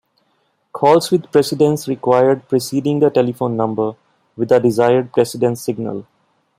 [0.73, 3.93] Calls with precedence required preceding the telephone number
[4.35, 6.07] with the desired precedence signal.